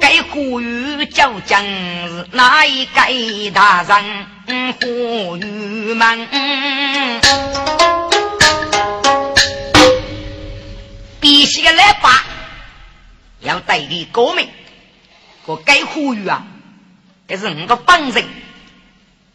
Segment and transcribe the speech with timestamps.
[0.00, 6.28] 该呼吁叫将是哪一个大人呼吁们？
[11.20, 12.24] 必须来把。
[13.40, 14.48] 要代理革命，
[15.46, 16.44] 我该呼吁啊！
[17.26, 18.24] 这是五个帮人，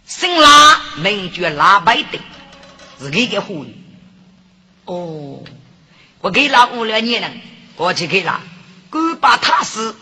[0.05, 2.19] 姓拉名叫拉白的，
[2.99, 3.75] 是你给呼吁。
[4.85, 5.39] 哦，
[6.25, 7.29] 我给拉五六年了，
[7.75, 8.41] 过去给拉，
[8.89, 9.95] 够把他死。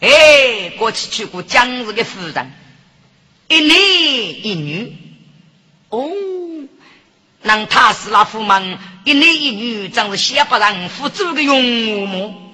[0.00, 2.52] 哎，过去娶过江日的夫人，
[3.48, 3.74] 一男
[4.44, 4.94] 一女。
[5.88, 6.10] 哦，
[7.40, 12.52] 让他死那夫们一男一女，真是先不让夫走的用么？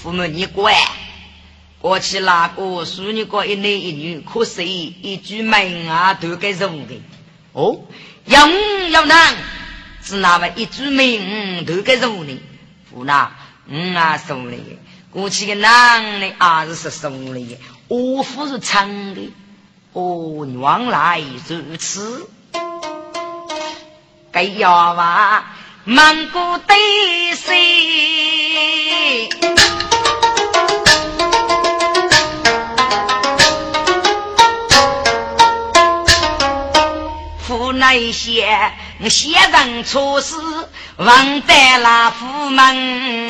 [0.00, 0.72] 父母，你乖，
[1.80, 6.94] 过去那个淑女过一男一女，可是一句门啊都该容的。
[7.52, 7.80] 哦，
[8.26, 9.36] 要五要男，
[10.04, 12.40] 是那么一句门都该容的。
[12.90, 13.30] 父那
[13.68, 14.56] 五啊送的，
[15.10, 17.58] 过去的男的啊是是送的，
[17.88, 19.32] 我夫是长的。
[19.92, 22.28] 哦，原来如此。
[24.32, 25.44] 该要话，
[25.84, 27.52] 满谷堆水。
[37.74, 38.72] 那些
[39.08, 40.36] 先人出事，
[40.96, 43.28] 忘在了府门。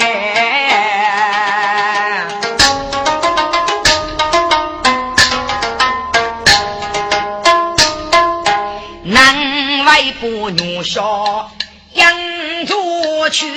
[9.04, 11.50] 南外不女小
[11.94, 12.10] 养
[12.66, 13.50] 着去，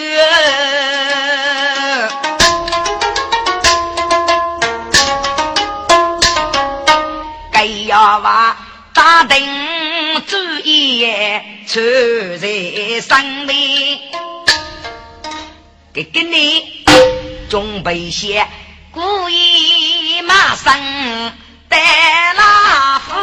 [7.52, 8.56] 该要娃
[8.94, 9.38] 打灯。
[10.28, 11.06] 主意
[11.76, 11.82] 出
[12.38, 12.48] 在
[13.02, 14.00] 身边，
[15.94, 16.86] 给给你
[17.50, 18.48] 准备些
[18.92, 20.74] 故意马上
[21.68, 21.78] 带
[22.34, 23.14] 老夫，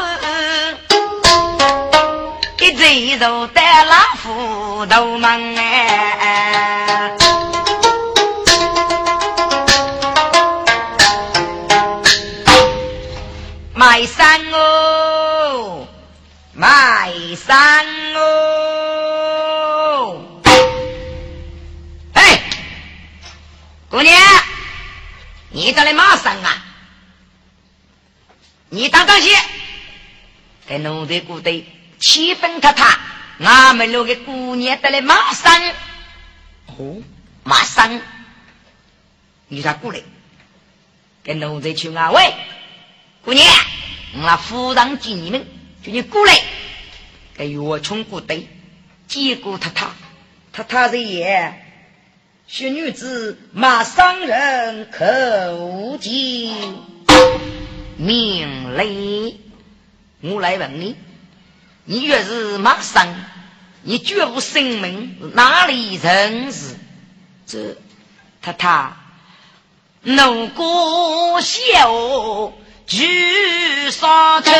[2.60, 7.16] 一嘴就带老夫头门哎，
[13.72, 15.01] 买山哦。
[16.62, 17.84] 卖山
[18.14, 20.40] 哦！
[22.12, 22.40] 哎，
[23.90, 24.16] 姑娘，
[25.50, 26.64] 你这里马上啊？
[28.68, 29.36] 你当当心，
[30.68, 31.66] 给奴才姑的
[31.98, 32.96] 气氛太差。
[33.40, 35.52] 俺们那个姑娘得来马上
[36.66, 37.02] 哦，
[37.42, 38.00] 马上，
[39.48, 40.00] 你咋过来，
[41.24, 42.32] 跟奴才去安慰，
[43.24, 43.44] 姑娘，
[44.14, 45.44] 我夫人见你们。
[45.84, 46.40] 叫你过来，
[47.36, 48.48] 给岳冲过对，
[49.08, 49.90] 结果他他
[50.52, 51.54] 他他的也，
[52.46, 56.52] 小女子骂伤人口技
[57.96, 59.38] 命令，
[60.20, 60.96] 我来问你，
[61.84, 63.08] 你越是骂伤，
[63.82, 66.76] 你绝无生命哪里人是？
[67.46, 67.76] 这
[68.40, 68.96] 他他
[70.02, 72.52] 怒过笑。
[72.84, 74.50] 举上头，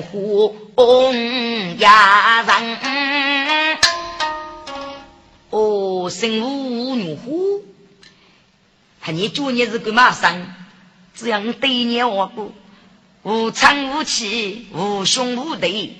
[0.00, 3.78] 虎红牙人，
[5.50, 7.64] 哦，生物女虎，
[9.00, 10.54] 还你做你是个马生，
[11.14, 12.52] 这样对你我不。
[13.22, 15.96] 无仓无气，无兄无弟，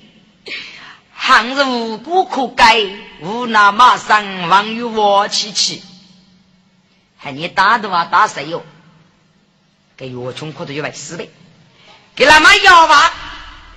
[1.15, 2.85] 行是无辜可改，
[3.23, 5.83] 无那马上望与我妻妻，
[7.17, 8.63] 还你打的话打谁哟？
[9.97, 11.27] 给岳穷可都有百死的，
[12.15, 13.13] 给那么要吧？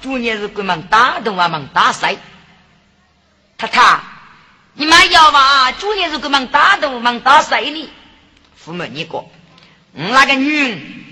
[0.01, 2.17] 昨年是鬼们打的话忙打谁？
[3.57, 3.99] 太太，
[4.73, 5.71] 你们要吧？
[5.71, 7.89] 昨年是鬼们打的话忙打谁呢？
[8.55, 9.31] 父母你过，
[9.93, 11.05] 那个女，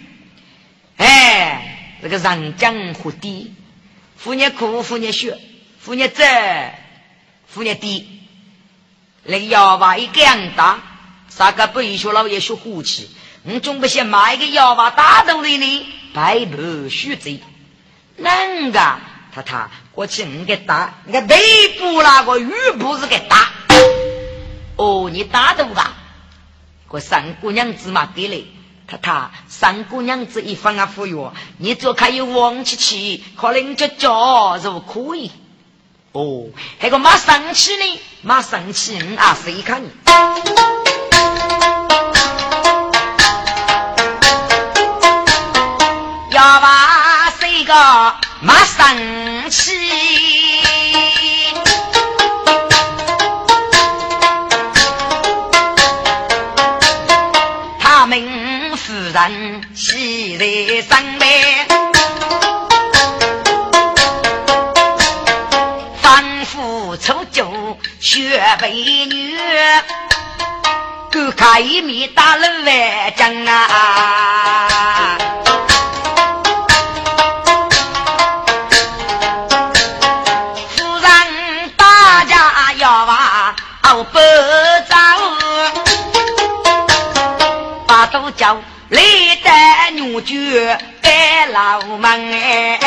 [0.97, 1.71] 哎。
[2.01, 3.55] 这个长江河堤，
[4.15, 5.39] 妇女苦，妇女血，
[5.79, 6.87] 妇女窄，
[7.47, 8.21] 妇女低。
[9.23, 10.77] 那个腰娃一个样大，
[11.29, 13.09] 三个不一学老爷学虎气，
[13.41, 15.87] 你总不先买一个药吧打肚里呢？
[16.13, 17.39] 白不虚贼，
[18.19, 18.79] 啷个？
[19.33, 21.35] 他他过去你给打，你看内
[21.77, 23.51] 部那个玉不是给打？
[24.77, 25.93] 哦，你打肚吧？
[26.87, 28.47] 我三姑娘子嘛给嘞，
[28.87, 35.29] 他他三姑娘子一方啊服药，你做开有王七七，可能就叫就可以。
[36.13, 36.45] 哦，
[36.79, 37.99] 那个马生气呢？
[38.21, 39.89] 马生气，你啊，谁看你？
[60.37, 61.67] 喜在上面。
[67.99, 69.37] 雪白女，
[71.11, 75.17] 够开一米打了万将啊！
[80.69, 84.19] 夫人大家要把熬不
[84.87, 84.95] 走，
[87.87, 88.55] 把都叫
[88.89, 89.01] 来
[89.43, 92.79] 得女婿带老门哎。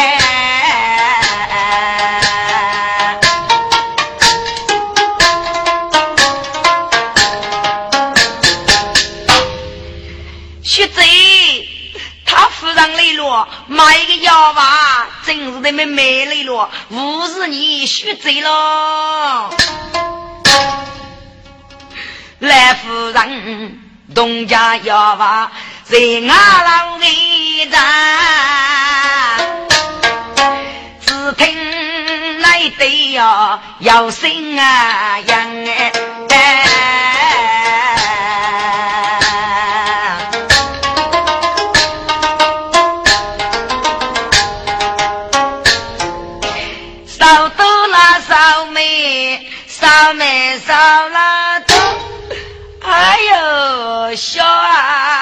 [13.67, 19.51] 买一个药吧，真是他们买来了，无是你虚贼了。
[22.39, 23.79] 来夫人，
[24.15, 25.53] 东家药吧，
[25.91, 27.79] 在俺老围着，
[31.01, 35.93] 只听那对呀，要声啊，扬哎。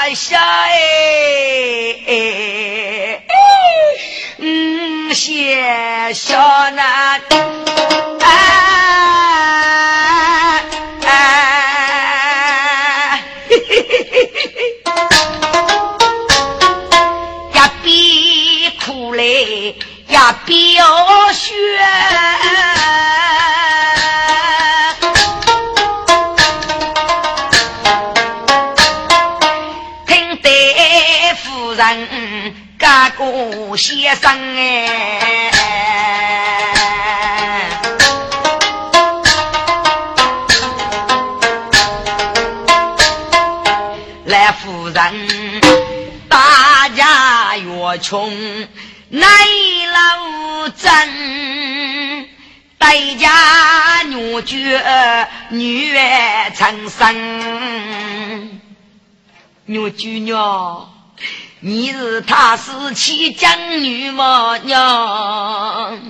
[0.06, 2.06] 啊笑哎，
[4.38, 6.38] 嗯，先笑
[6.70, 7.18] 那。
[33.76, 35.50] 先生哎，
[44.24, 45.28] 来夫人，
[46.28, 48.32] 大家越穷
[49.10, 49.30] 难
[49.92, 52.26] 老真，
[52.78, 55.94] 待家女眷女
[56.54, 57.14] 成生，
[59.66, 60.95] 女眷娘。
[61.66, 66.00] 你是他是妻将女么娘？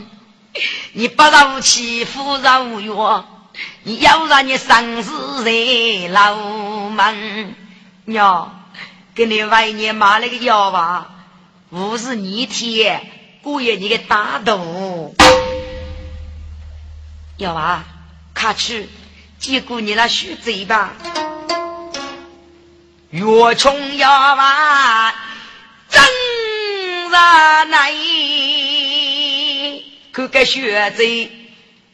[0.92, 3.24] 你不让欺负让冤，
[3.82, 5.50] 你要让你生死在
[6.08, 6.36] 老
[6.90, 7.54] 门
[8.04, 8.66] 娘，
[9.14, 11.08] 给你外年买了个药吧，
[11.70, 13.10] 不是你贴，
[13.42, 15.16] 故意你给打赌。
[17.38, 17.82] 药吧，
[18.34, 18.90] 快去，
[19.38, 20.92] 结果你那虚嘴吧，
[23.08, 25.14] 越穷药吧。
[25.96, 27.10] 真
[27.70, 27.90] 来，
[30.12, 31.30] 可个学贼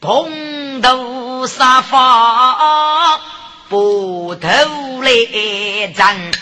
[0.00, 3.20] 碰头沙发，
[3.68, 4.48] 不头
[5.02, 6.32] 来争。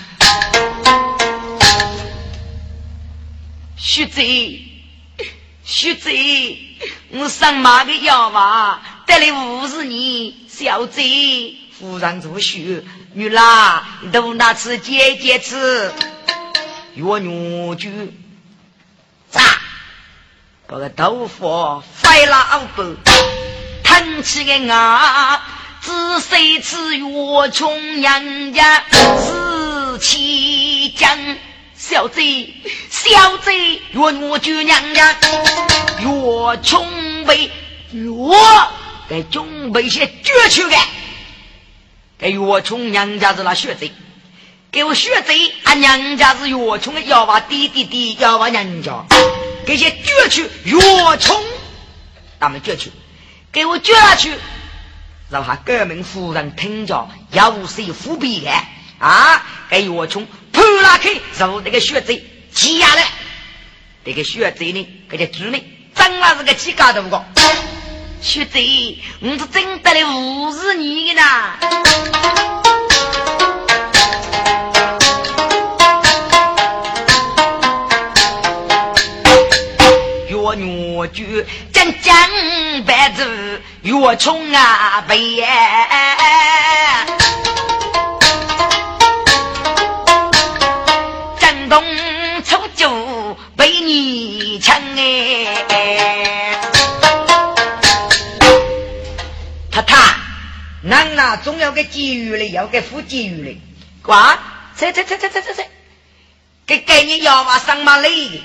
[3.77, 4.63] 学贼，
[5.63, 6.59] 学贼，
[7.11, 15.93] 我上马个药吧，得了五十年，小贼夫人做学，女啦，都拿吃解解吃。
[16.99, 18.11] 我女婿，
[19.31, 19.41] 咋
[20.67, 22.85] 把个豆腐飞了二百，
[23.83, 25.41] 腾起个牙，
[25.81, 31.19] 只谁吃越穷娘家死气将，
[31.77, 32.55] 小贼
[32.91, 35.17] 小贼越女婿娘家
[36.01, 37.51] 越穷被
[37.93, 38.03] 越
[39.09, 40.77] 给准备些绝去的，
[42.19, 43.91] 给越穷娘家是那血贼。
[44.73, 49.05] 给我学贼，俺娘家是越穷的，要把弟弟弟要把娘家，
[49.67, 50.79] 给些撅去越
[51.19, 51.43] 穷，
[52.39, 52.93] 咱们撅去，
[53.51, 54.33] 给我撅下去，
[55.29, 58.51] 让他革命夫人听着，要谁伏笔的
[59.01, 59.45] 啊？
[59.69, 63.09] 给越穷，破拉开，受这个血贼挤下来，
[64.05, 65.61] 这个血贼呢，这个猪呢，
[65.97, 67.25] 真了是个鸡嘎头个。
[68.23, 72.70] 血贼，我是真得来无视你的呐。
[81.11, 81.25] 我就
[81.73, 82.31] 将将
[82.85, 85.45] 白子越冲啊背，
[91.41, 91.85] 江东
[92.45, 96.61] 初九被你抢哎！
[99.73, 100.15] 他他，
[100.83, 103.61] 男呐总要个机遇嘞，要个副机遇嘞，
[104.01, 104.39] 瓜，
[104.77, 105.65] 这这这这这这这，
[106.67, 108.41] 给给你要嘛上马累的。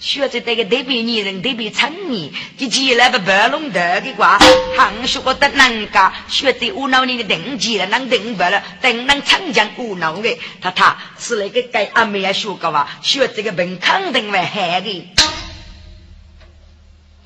[0.00, 15.08] 学着这个特别女人，特别聪明，就起来不白龙头的瓜，行学得难干，学着无脑你的等级了，能等不了，等能长江无脑的，他他是那个该阿妹也学个哇，学这个本肯定会害的。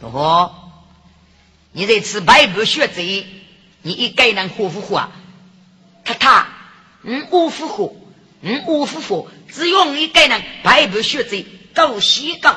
[0.00, 0.72] 哦，
[1.70, 3.26] 你这次白不学这，
[3.82, 5.08] 你一该能活不活？
[6.04, 6.48] 他他，
[7.04, 7.94] 嗯，我复活，
[8.42, 11.46] 嗯，我复活，只有你该能白不学这。
[11.74, 12.54] 走西岗，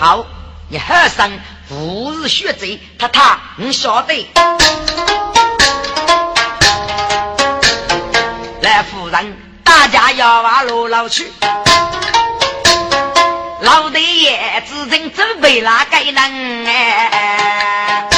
[0.00, 0.24] 好，
[0.70, 1.30] 你喝上
[1.68, 4.26] 不是学贼，他他你晓得。
[8.62, 11.30] 来夫人，大家要往路老去，
[13.60, 18.08] 老爹爷只准准备那个人哎，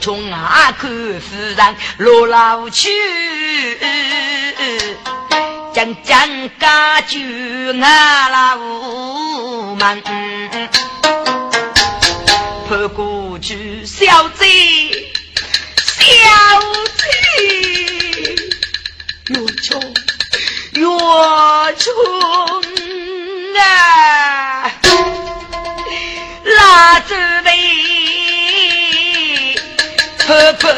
[0.00, 0.90] 从阿看
[1.20, 2.88] 夫人路老去。
[5.72, 7.16] 将将家酒
[7.74, 10.02] 拿了屋门，
[12.68, 15.12] 跑过去小贼，
[15.86, 16.02] 小
[16.96, 17.06] 贼，
[19.28, 19.80] 越穷
[20.72, 20.84] 越
[21.76, 21.94] 穷
[23.60, 24.72] 啊！
[26.44, 27.50] 拉着的
[30.30, 30.72] 婆婆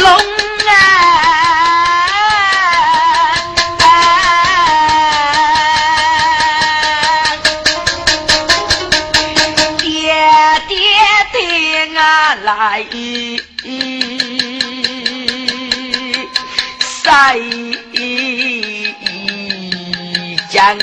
[0.00, 0.38] 龙。
[12.44, 12.82] 来
[16.80, 17.38] 塞
[20.48, 20.78] 江，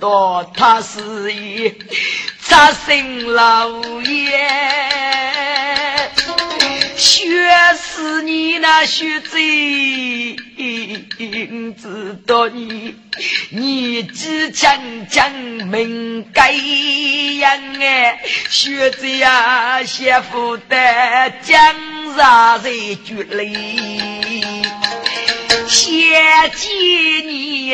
[0.00, 1.74] 知道他是一
[2.48, 3.68] 扎心老
[4.00, 4.48] 爷，
[6.96, 7.28] 学
[7.76, 10.36] 死你那学贼，
[11.78, 12.96] 知道你
[13.50, 21.74] 你只强强命该样哎，学贼呀，先负担江
[22.16, 24.19] 上人绝泪。
[25.66, 26.14] 谢
[26.54, 26.68] 谢
[27.26, 27.70] 你，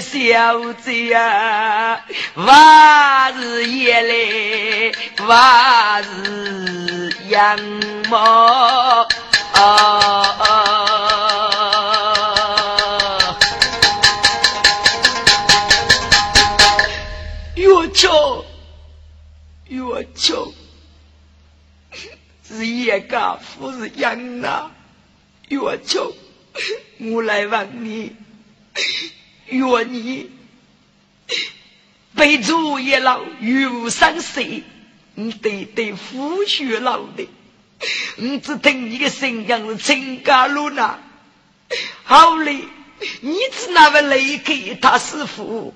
[0.00, 2.04] 小子呀，
[2.34, 4.92] 万日夜来，
[5.26, 7.58] 万日阳
[8.08, 9.06] 毛。
[17.54, 18.44] 越穷
[19.66, 20.52] 越穷，
[22.46, 24.70] 是叶家夫是养啊，
[25.48, 26.12] 越穷。
[26.98, 28.12] 我来问你，
[29.46, 30.30] 若你
[32.14, 34.42] 被主一老与无生死，
[35.14, 37.28] 你得得夫血老的，
[38.16, 40.98] 你只听你的声音是亲家路呐。
[42.02, 42.60] 好嘞，
[43.20, 45.72] 你只那位离开他师傅，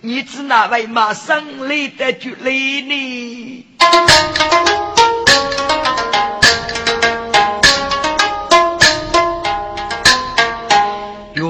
[0.00, 3.66] 你只那位马上来的就来呢。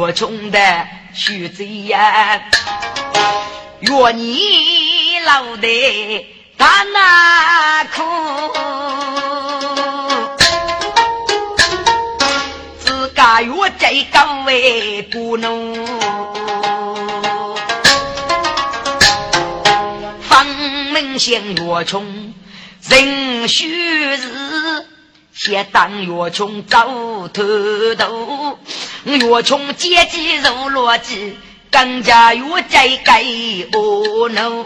[0.08, 0.58] 越穷的
[1.12, 2.40] 徐子呀，
[3.80, 8.02] 越你老的他那苦，
[12.78, 15.86] 自家越这个为不能，
[20.22, 20.46] 方
[20.94, 22.32] 明显越穷
[22.88, 23.68] 人须
[24.14, 24.86] 日。
[25.34, 27.44] 先当越穷走头
[27.96, 28.58] 头，
[29.04, 31.36] 越穷阶级如落低，
[31.70, 33.24] 更加越债该
[33.70, 34.64] 不能。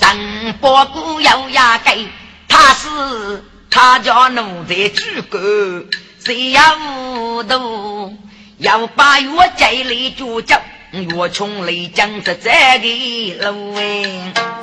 [0.00, 2.06] 陈伯姑要压根，
[2.48, 5.40] 他是他家奴才主干，
[6.24, 8.16] 谁也无动。
[8.58, 14.59] 要把越债里解决，越穷来讲实在个路哎。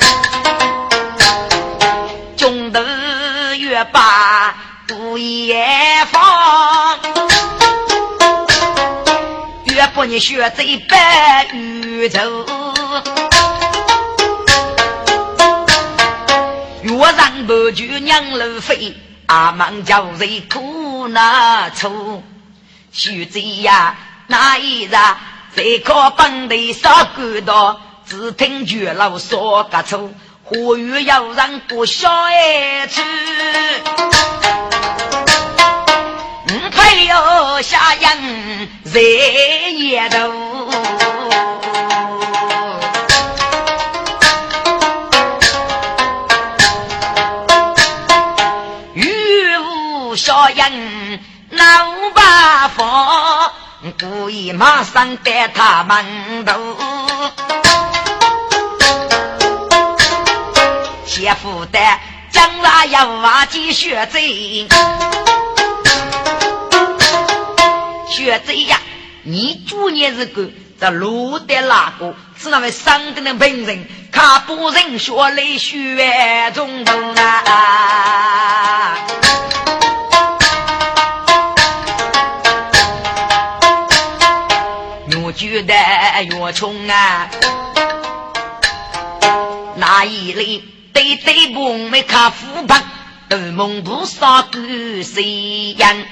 [3.85, 4.55] 把。
[4.87, 5.67] 不夜
[6.13, 6.97] 放，
[9.65, 12.45] 越不你学这白玉洲，
[16.83, 22.23] 越让不住娘老飞，阿妈叫人苦难愁。
[22.93, 30.09] 学这呀，那一日在靠本地上管道，只听绝老说个错。
[30.49, 33.01] 呼吁要让不小爱去，
[36.47, 40.31] 五配有下人在夜头，
[48.93, 51.59] 雨无小人闹
[52.15, 53.51] 八方，
[53.99, 56.53] 故意马上带他们头。
[61.27, 61.99] 也负担，
[62.31, 64.65] 将来要挖几血贼，
[68.07, 68.79] 血贼呀！
[69.23, 78.95] 你主年是个这路的那个，是那位上等的本人，看不人学来血中头啊！
[85.09, 85.73] 越觉得
[86.23, 87.27] 越穷啊，
[89.75, 90.63] 那一类。
[90.97, 92.81] 对对梦没看虎棒，
[93.29, 94.59] 斗梦不杀狗
[95.03, 96.05] 谁人？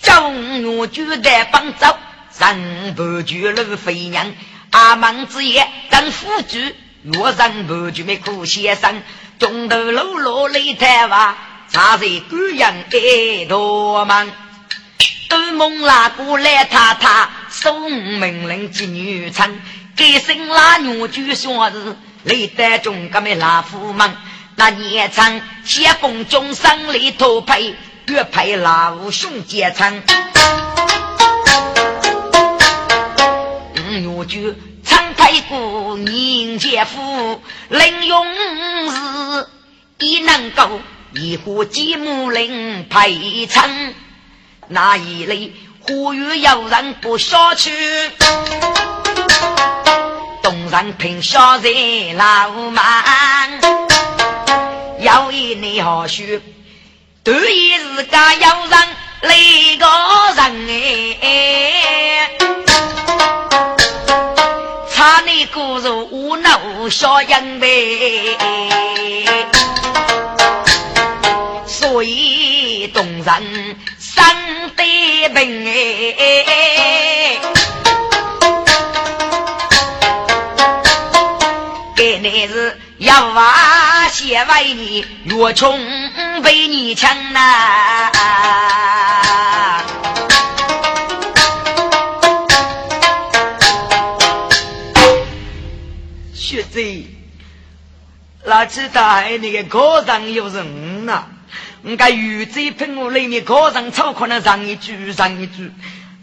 [0.00, 1.98] 中原就在帮走，
[2.38, 4.32] 人不绝路飞娘。
[4.70, 6.58] 阿门之夜等夫主，
[7.02, 9.02] 若人不绝没苦先生。
[9.38, 11.36] 中头路落擂台哇，
[11.70, 14.30] 茶在贵阳爱多忙。
[15.28, 19.60] 斗梦拉过来太太，送命令接女臣，
[19.94, 21.96] 给生拉女就算是。
[22.24, 24.14] 历代中革命老虎们，
[24.56, 27.74] 那年长先锋中生里头配，
[28.06, 30.02] 越配老兄结成。
[34.04, 34.54] 五月就
[34.84, 38.26] 长太过年节夫，临用
[38.90, 39.48] 时
[39.98, 40.80] 已能够
[41.14, 43.94] 一户几亩林配成。
[44.68, 47.70] 那一类呼吁有人不下去。
[50.70, 53.58] 东山凭小人老满，
[55.00, 56.40] 有一年好学，
[57.24, 58.78] 对一日家有人
[59.22, 59.86] 累个
[60.36, 60.68] 人
[61.22, 62.30] 哎，
[64.94, 68.38] 差你骨肉无能小人呗，
[71.66, 73.42] 所以东山
[73.98, 74.24] 生
[74.76, 77.40] 得病哎。
[82.22, 85.80] 你是要挖血为你，越穷
[86.42, 88.12] 被你抢呐！
[96.34, 97.06] 学贼，
[98.44, 101.24] 那知道那个高上有人呐？
[101.82, 105.72] 我该鱼贼喷我里面高上超可能上一句上一句。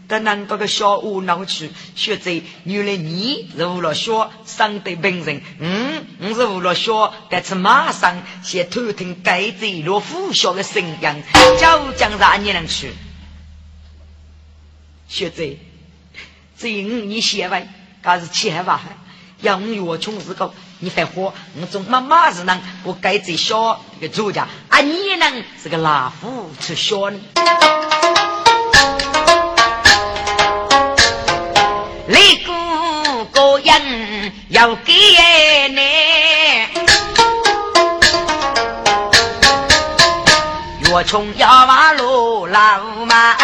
[0.08, 1.70] 但难道个小屋闹去？
[1.94, 10.62] 学者，原来你是为了学上对本人，嗯，我是为了学，但是马上先偷听该子落呼啸的？
[10.62, 11.22] 声音，
[11.60, 12.94] 就将让你能去。
[15.08, 15.42] 学者，
[16.56, 17.68] 只有你写完，
[18.02, 18.80] 可是千万
[19.42, 27.18] 要我越穷日高，你还活，我总妈妈是能，我该子小一个作家，啊，你能是个老虎吃小呢？
[34.58, 34.92] 要给
[35.68, 35.80] 你，
[40.80, 43.36] 越穷要马路老马，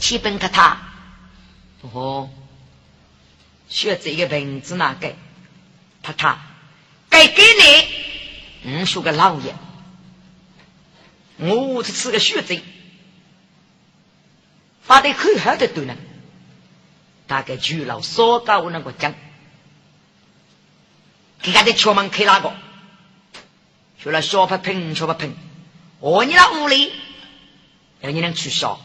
[0.00, 0.78] 七本他他，
[1.92, 2.28] 哦，
[3.68, 5.14] 学这个名字哪个？
[6.02, 6.40] 他他，
[7.08, 7.40] 该给
[8.64, 9.54] 你，我说个老爷，
[11.36, 12.56] 我这是个学者。
[14.82, 15.94] 发的很好的多呢，
[17.30, 19.14] 大概除了所搞那个讲，
[21.40, 22.52] 给他的敲门开哪个？
[24.02, 25.36] 除了小不平，小不平。
[26.00, 26.92] 我你那屋里
[28.00, 28.80] 要你能取消，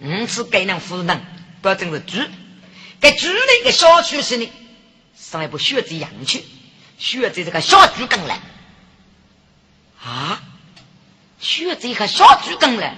[0.00, 1.24] 五次给人夫人，
[1.62, 2.18] 不要真是猪。
[3.00, 4.50] 给猪的一个小区是呢，
[5.14, 6.42] 上一部学子养去，
[6.98, 8.40] 学子这个小猪更来
[10.02, 10.42] 啊，
[11.38, 12.96] 学子一个小猪更来，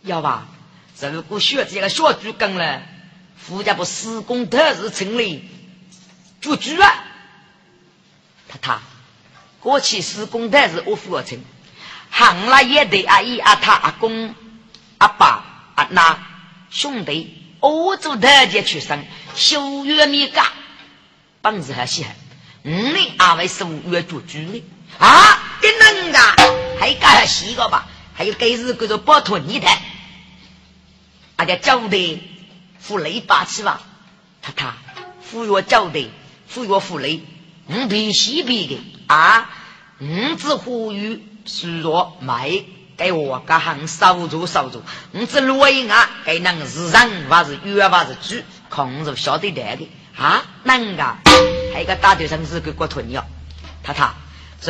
[0.00, 0.48] 要吧？
[1.12, 2.80] 如果学子一个小猪更了，
[3.38, 5.48] 夫家不施工特事成立，
[6.40, 7.04] 做猪啊？
[8.48, 8.80] 他他，
[9.60, 11.38] 过去施工特事我负责成。
[12.10, 14.34] 行了也得阿姨阿他阿公
[14.98, 16.26] 阿爸阿那
[16.70, 20.52] 兄弟，欧洲大家出生，修月米嘎，
[21.42, 22.16] 本事还稀罕。
[22.64, 24.64] 五年二位是五月做主的
[24.98, 26.18] 啊，跟能噶，
[26.80, 27.86] 还干洗个吧？
[28.14, 29.68] 还有该日叫做包托你的，
[31.36, 32.22] 阿家交的
[32.78, 33.80] 付雷八七吧？
[34.42, 34.74] 他他
[35.20, 36.10] 付我交的，
[36.46, 37.22] 付我付雷，
[37.66, 39.50] 五比西比的啊，
[40.00, 41.24] 五只呼吁。
[41.50, 42.62] 是若买
[42.98, 50.44] 给我家行收住收住，我这罗伊啊，给能是人还是鱼还是猪，控制晓得来的啊？
[50.64, 51.02] 能个？
[51.72, 53.24] 还有个大学生是个国土鸟，
[53.82, 54.12] 他他，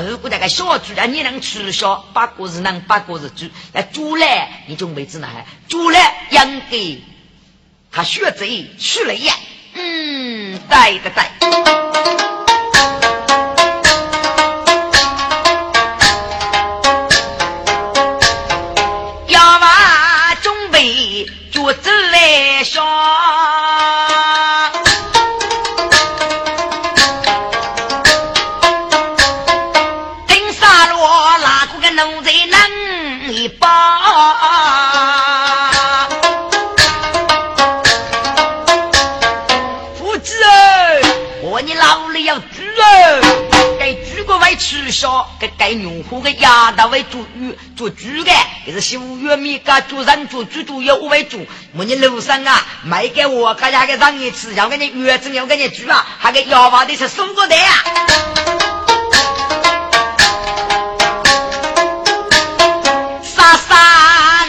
[0.09, 5.27] 如果那个小猪啊，你能吃小，八个是能，八个是猪，那猪来你就没知道，
[5.67, 6.79] 猪来应该
[7.91, 9.35] 他学贼去了呀？
[9.75, 12.38] 嗯，对的对。
[44.89, 48.31] 取消给该用户的鸭大为做鱼做猪的，
[48.65, 51.47] 也是修玉米噶做人做猪都要为主。
[51.75, 57.85] 我你路上啊，卖给我家家个让你吃，要给你鱼子，要给你猪啊，还给鸭娃的是送过的呀。
[63.23, 64.47] 杀杀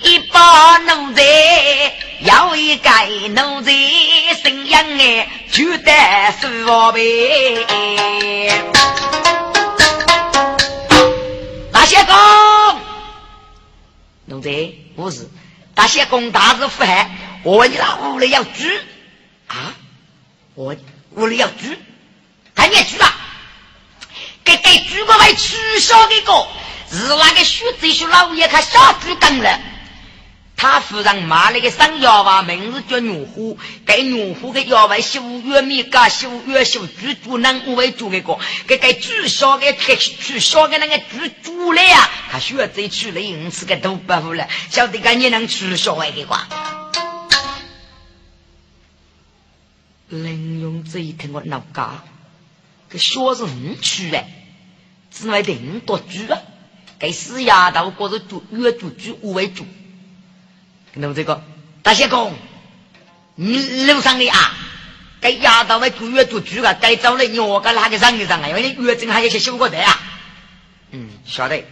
[0.00, 1.22] 一把奴才，
[2.22, 2.90] 要一个
[3.34, 3.70] 奴才，
[4.42, 5.92] 生养哎，就得
[6.40, 8.72] 是我呗。
[11.86, 12.14] 谢公，
[14.26, 14.50] 奴才
[14.96, 15.30] 不是
[15.74, 17.10] 大谢公大事不害，
[17.44, 18.64] 我你那屋里要猪
[19.46, 19.74] 啊！
[20.54, 20.76] 我
[21.12, 21.74] 屋里要猪，
[22.54, 23.14] 赶紧猪啊！
[24.44, 26.48] 给给猪个为取消的个，
[26.90, 29.60] 是那个徐子徐老爷他小猪等了。
[30.56, 33.58] 他夫人买了个生药娃，名字叫牛虎。
[33.84, 46.48] 给牛虎的药娃修月米噶修月修猪猪能五位猪的个，给给猪小的给猪小的那个猪猪来呀，他需要再取来五次个都不服了，晓得个你能取小的瓜。
[50.08, 52.02] 林用这一听我闹嘎，
[52.88, 54.24] 给小是五取嘞，
[55.10, 56.40] 只为定多猪啊，
[56.98, 59.66] 给死丫头过着猪月猪猪五位猪。
[60.98, 61.42] 那么这个
[61.82, 62.32] 大仙公，
[63.34, 64.54] 你路上的啊，
[65.20, 68.48] 该丫头为住月做主啊，该找来我该哪个上一上啊？
[68.48, 70.00] 因为月正还有些修过的啊。
[70.92, 71.62] 嗯，晓得。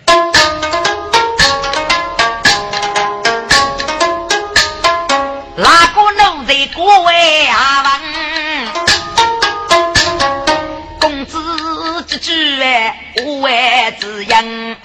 [5.56, 8.02] 哪个奴才各位阿王，
[11.00, 14.76] 公子之举哎，无为之因。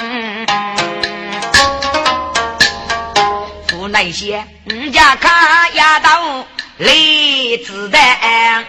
[4.12, 6.46] 些人家看丫头
[6.78, 6.94] 来
[7.66, 8.66] 子弹，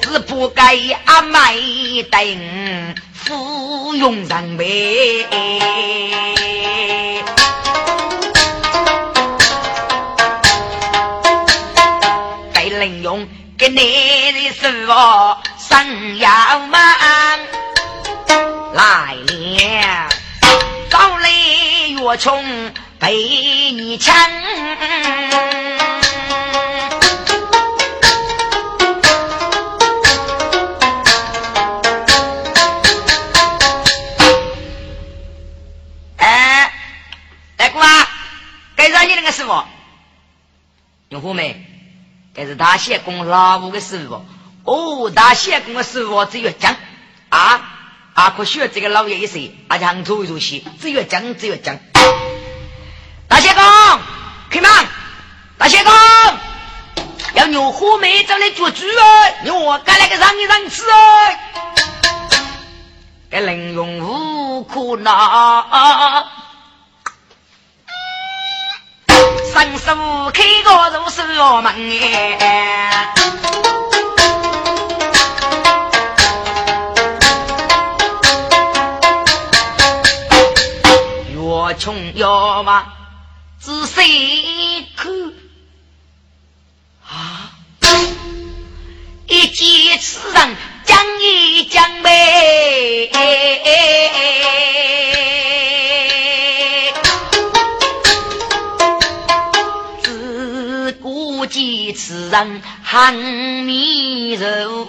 [0.00, 5.26] 只不该阿妹等芙蓉人呗。
[12.52, 13.26] 该能用
[13.58, 13.76] 给你
[14.32, 14.92] 的师傅
[15.58, 16.28] 生要
[16.66, 16.80] 忙
[18.74, 20.08] 来了。
[20.90, 22.44] 高雷越穷
[23.02, 24.14] 被你抢，
[36.16, 36.72] 哎，
[37.56, 38.08] 大哥啊，
[38.76, 39.64] 该让你那个师傅，
[41.08, 41.66] 用户没？
[42.36, 44.24] 这是大仙公老五的师傅，
[44.62, 46.76] 哦，大仙公的师傅只有讲
[47.30, 47.68] 啊。
[48.14, 51.80] 阿可学这个老爷一说，阿强做一做戏，只有讲，只有讲。
[53.32, 53.64] 大仙公，
[54.50, 54.70] 开门！
[55.56, 55.92] 大仙公，
[57.32, 60.94] 要牛虎梅找来做主哦，牛我该来个让一让吃哦。
[63.30, 65.64] 该能用无可拿，
[69.54, 71.24] 伸手开个如锁
[71.62, 71.72] 门
[72.38, 73.14] 哎，
[81.30, 82.84] 越穷越挖，
[83.62, 85.12] 仔细看
[87.08, 87.52] 啊，
[89.28, 90.56] 一见此人。
[90.84, 93.08] 讲一讲呗，
[100.02, 104.88] 只顾及此人汉米肉，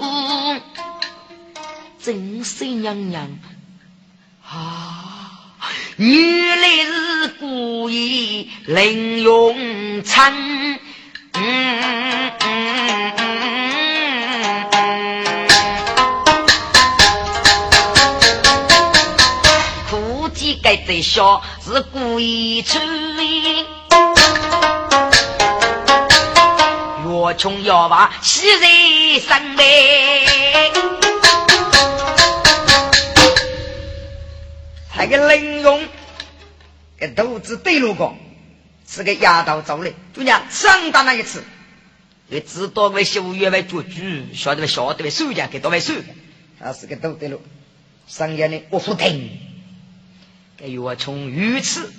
[2.01, 3.37] 真是娘娘
[4.43, 4.82] 啊！
[5.97, 10.79] 原来是故意凌用餐，嗯
[11.33, 12.33] 嗯。
[12.39, 13.13] 嗯，
[14.79, 15.45] 嗯，
[18.41, 22.79] 嗯，估计该在笑是故意出
[23.15, 23.63] 名，
[27.05, 28.61] 越穷越挖，喜人
[29.21, 30.25] 生悲。
[34.95, 35.87] 那个林勇，
[36.97, 38.17] 给肚子对路过，
[38.87, 41.43] 是个丫头走的，就娘上当那一次，
[42.29, 43.89] 也知道为修约为做主，
[44.33, 45.93] 晓得为晓得为收家给多为收，
[46.59, 47.41] 他是个都对路，
[48.07, 49.39] 上家呢我说听。
[50.63, 50.95] 哎呦！
[50.95, 51.91] 从鱼翅、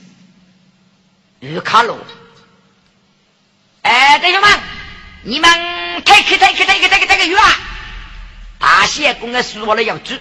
[1.41, 1.99] 鱼卡路，
[3.83, 4.51] 哎，弟兄们，
[5.25, 5.51] 你们
[6.03, 7.45] 抬起、抬起、抬起、抬起、抬起鱼啊！
[8.59, 10.15] 大仙公的说了要煮，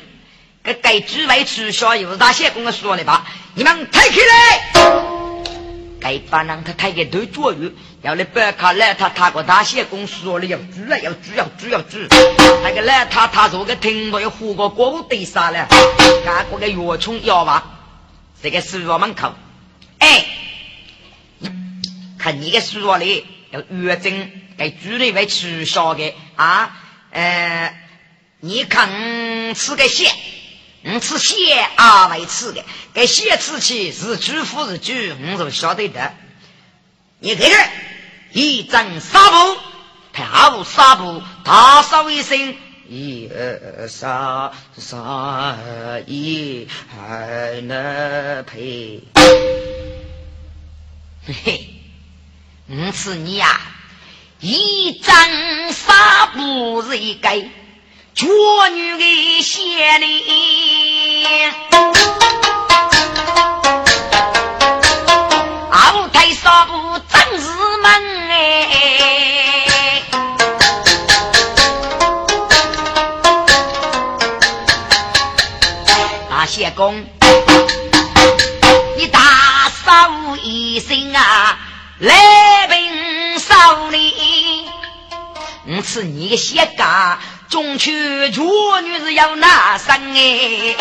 [0.63, 3.26] 给该煮外吃小又是大仙公的说了吧？
[3.54, 5.04] 你们抬起来！
[5.99, 7.69] 该把人他抬个头左右，
[8.02, 11.97] 要来白卡来他他个大仙公说了要煮了，要煮要煮要煮。
[12.63, 15.67] 那个来他他说个听到要活个狗对杀了，
[16.23, 17.69] 干过个药虫药吧。
[18.41, 19.34] 这个书桌门口，
[19.99, 20.26] 哎，
[22.17, 26.78] 看你个书桌里要月经，给主人为取消的啊，
[27.12, 27.73] 呃，
[28.39, 30.10] 你看吃个蟹，
[30.86, 34.91] 你吃蟹啊为吃的，给蟹吃起是主夫是主，
[35.32, 36.13] 我就晓得的。
[37.19, 37.72] 你看看，
[38.34, 39.58] 一张纱布，
[40.12, 42.58] 跳纱布，打扫卫生。
[42.89, 49.02] 一二三三二一，还能配？
[51.26, 51.69] 嘿嘿，
[52.67, 53.62] 我是你呀！
[54.41, 55.15] 一张
[55.72, 57.48] 纱布是一盖，
[58.15, 61.49] 绝女的鞋里，
[65.71, 67.47] 后台纱布真是
[67.82, 70.04] 闷哎。
[76.30, 77.04] 大谢公，
[78.95, 81.58] 你大嫂一声啊，
[81.97, 84.69] 来宾少你，
[85.65, 87.17] 我是你的谢家，
[87.54, 87.92] 中秋
[88.32, 88.42] 绝
[88.82, 90.76] 女是要拿生哎。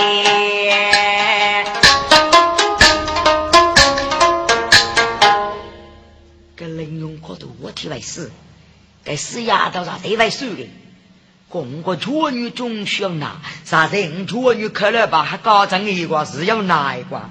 [6.57, 8.33] 这林用可都我替为事，
[9.05, 10.67] 该死丫头啥对外说的。
[11.51, 15.23] 公个处女中需要拿，啥人处女看了吧？
[15.25, 17.29] 还搞成一卦是要拿一卦？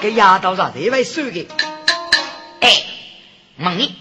[0.00, 1.46] 给丫头啥这位说的？
[2.58, 2.82] 哎，
[3.58, 3.94] 问你，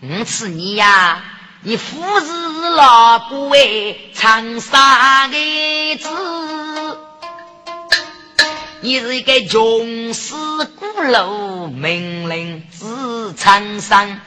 [0.00, 1.22] 我是你呀？
[1.62, 2.26] 你夫是
[2.76, 6.08] 哪个位长沙的子？
[8.80, 14.20] 你是一个穷死孤陋，命令子长山。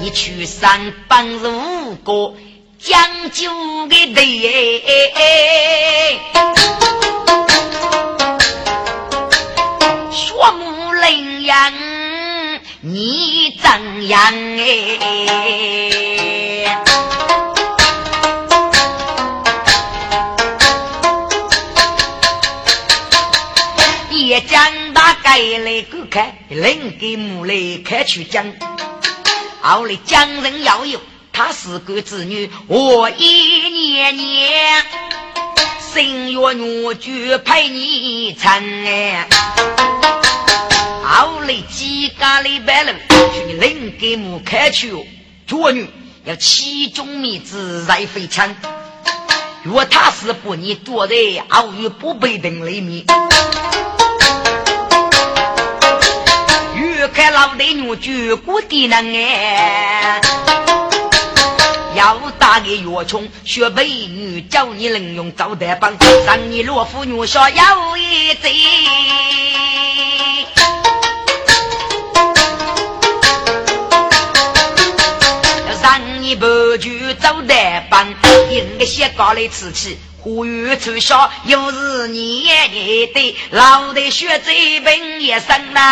[0.00, 2.34] 你去山帮五个
[2.78, 3.52] 讲究
[3.88, 6.18] 的对，
[10.10, 11.74] 学木林样，
[12.96, 14.18] 你怎样
[14.56, 14.64] 哎？
[24.10, 27.54] 也讲大概来个看，另给木来
[27.84, 28.50] 开去讲。
[29.60, 30.98] 后来江人要有，
[31.34, 34.82] 他是个子女，我一年年，
[35.92, 38.50] 生月女婿陪你成
[38.86, 39.28] 哎。
[41.08, 42.96] 后来几家里百人
[43.32, 44.92] 去领给母开去，
[45.46, 45.88] 做女
[46.24, 48.52] 要七中米子在非常，
[49.62, 51.14] 若他是不你多的，
[51.48, 53.04] 偶遇不被等里面。
[57.14, 60.20] 看老的女婿过的能哎，
[61.94, 68.52] 要打给岳冲，学美女教你能用招待帮，让你罗夫女说有一贼。
[76.26, 78.04] 你不去招待帮，
[78.50, 79.96] 应该先搞来吃起。
[80.18, 85.82] 呼吁出校，又是你也得老得学这本一生呐。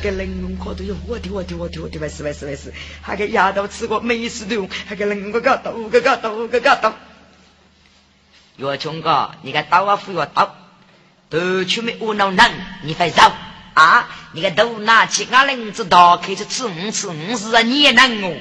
[0.00, 6.94] 给玲珑可都有我的我的我的我的万事万事万事，还给丫头吃过美食的，还给玲珑个刀个个刀个个刀。
[8.58, 10.54] 岳冲哥，你个刀啊斧要刀，
[11.28, 12.48] 都去没无脑能，
[12.84, 13.32] 你快走
[13.74, 14.08] 啊！
[14.32, 18.32] 你个都拿起俺林子刀，开始吃五吃五是啊，你也能哦。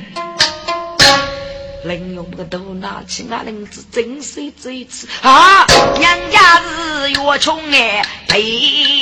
[1.84, 5.66] 林用个都拿起俺林子，真是这一次啊！
[5.98, 8.42] 娘家是越穷哎，陪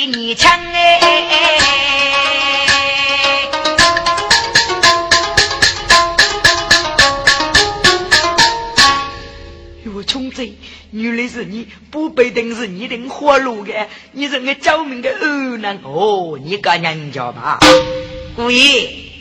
[0.06, 1.00] 你抢哎！
[9.82, 10.56] 越穷贼，
[10.92, 16.38] 原来是你，不背定是你的活路的，你是个救命的恩人哦！
[16.42, 17.60] 你个人家吧，
[18.34, 19.12] 故意，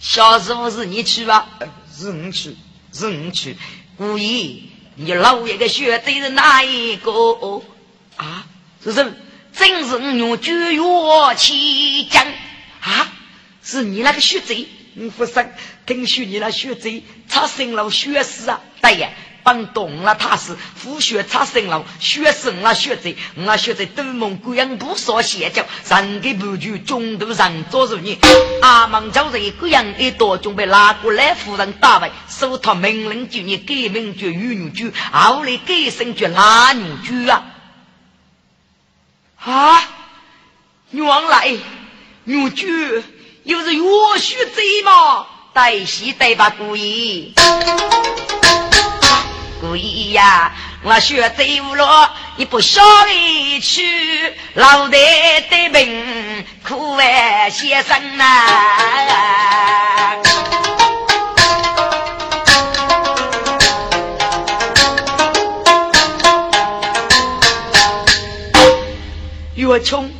[0.00, 1.48] 小师傅是你去吧？
[1.96, 2.56] 是你去，
[2.92, 3.56] 是你去，
[3.96, 7.62] 故意你老爷的血贼是哪一个？
[8.16, 8.46] 啊，
[8.82, 9.14] 是是，
[9.52, 12.26] 正是我用绝药起将
[12.80, 13.12] 啊！
[13.62, 15.48] 是你那个血贼，你不生，
[15.86, 18.60] 听说你那血贼他生了血丝啊！
[18.82, 19.10] 对呀。
[19.46, 28.18] 帮动了，他是虎血插生了，血生了血贼，我血贼斗梦鬼样不说邪教，上个不就中途上捉住你，
[28.60, 37.44] 阿蒙叫人鬼样一多，准备拉过来夫人打败，手他命令就你改名叫玉女驹，后来改姓叫拉女驹啊！
[39.38, 39.82] 啊，
[40.90, 41.56] 原来
[42.24, 42.66] 女驹
[43.44, 45.26] 又是岳血贼吗？
[45.52, 47.32] 带戏带把故意。
[49.60, 51.42] 故意呀，我学走
[51.74, 51.84] 路，
[52.36, 53.82] 你不晓得去，
[54.54, 54.98] 老得
[55.48, 57.04] 得病，苦为
[57.50, 58.24] 先生呐。
[69.54, 70.10] 越穷，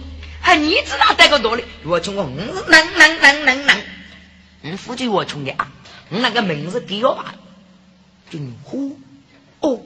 [0.41, 1.65] 还你知道这个多嘞？
[1.85, 3.77] 越穷我能能能能能，
[4.63, 5.69] 嗯，夫妻越穷的啊，
[6.09, 7.35] 我那个名字第二把，
[8.31, 8.99] 就呼。
[9.67, 9.81] 哦，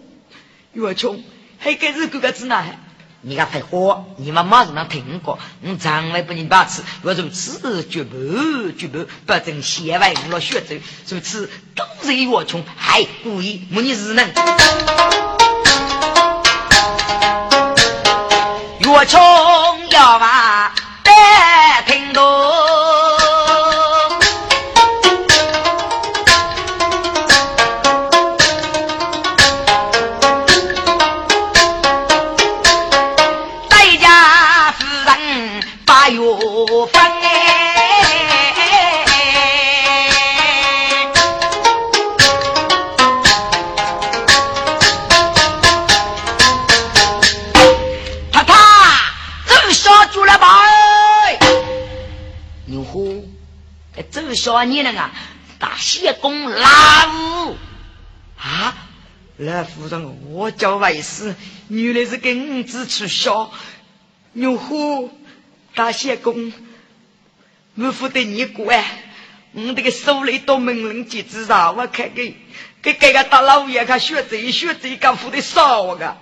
[0.74, 1.24] 岳冲，
[1.58, 2.62] 还该是哥哥子呢？
[3.22, 5.38] 你个废话，你们马上能听过？
[5.62, 10.74] 我从来不认把持，我如此绝不绝不，不争先外我学走，
[11.08, 14.26] 如此都是岳冲，还故意没你是能。
[18.80, 19.20] 岳冲
[54.64, 55.10] 你那个，
[55.58, 56.68] 大谢公老
[57.48, 57.56] 五
[58.38, 58.74] 啊！
[59.36, 61.34] 来夫人，我叫外事，
[61.68, 63.50] 原来是跟五子出小
[64.34, 65.10] 牛虎
[65.74, 66.52] 大谢公，
[67.74, 68.84] 我负责你管，
[69.52, 72.36] 我这个手里多命令机子上，我看给
[72.82, 76.16] 给给个大老爷看学贼学贼，敢负的少个？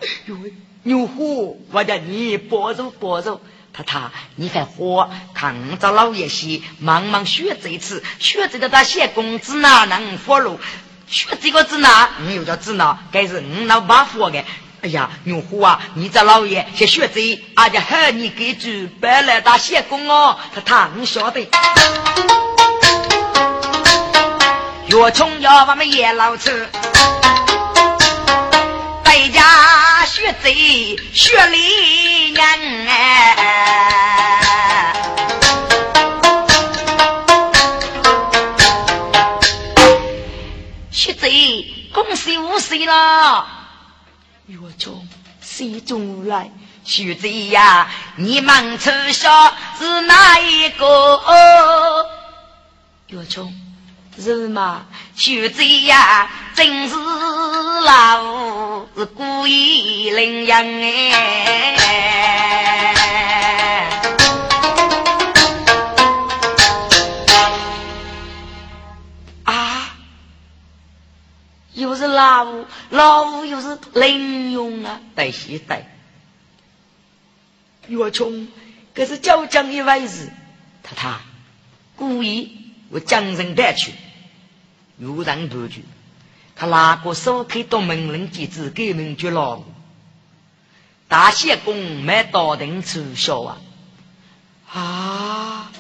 [0.85, 3.41] 牛虎，我叫你保重保重。
[3.79, 5.09] 太太，你还活？
[5.35, 10.59] 看着老爷些，忙忙学这一次，学这个他写工资哪能活路？
[11.07, 12.11] 学这个字哪？
[12.27, 12.99] 你又叫字哪？
[13.13, 14.45] 该是你老爸活的。
[14.83, 18.69] 哎呀，牛虎啊，你这老爷先学这，俺家喊你给主
[19.01, 20.37] 白来打写工哦。
[20.53, 21.49] 他他，你晓得？
[24.89, 26.69] 越穷要我们也老吃。
[29.05, 29.45] 在家
[30.35, 32.47] 贼学里娘
[32.87, 33.35] 哎，
[40.91, 43.47] 学贼恭喜五岁了。
[44.47, 45.07] 岳中
[45.41, 46.51] 谁中来？
[46.85, 52.07] 徐贼呀，你们知晓是哪一个？
[53.09, 53.53] 岳中。
[54.21, 61.15] 是嘛，就这呀，真是老是故意领养哎。
[69.45, 69.97] 啊，
[71.75, 75.87] 又是老五，老五又是零用啊，带西带。
[77.87, 78.49] 岳琼，
[78.95, 80.29] 这是教江一回事，
[80.83, 81.21] 他他
[81.97, 83.95] 故意我江人带去。
[84.99, 85.85] 有人不去，
[86.57, 89.65] 他拿过手开到门人机子给人就老五，
[91.09, 93.59] 大谢公没到定吃小啊。
[94.73, 95.71] 啊！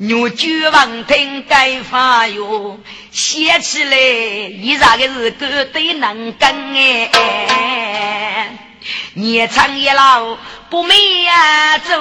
[0.00, 2.78] 牛角王听该发哟，
[3.10, 8.56] 写起来依然个是个对能干哎，
[9.14, 10.38] 年长一老
[10.70, 12.00] 不美呀走，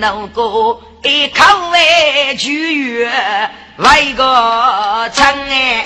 [0.00, 3.10] 能够一口哎就月
[3.78, 5.84] 外个长哎。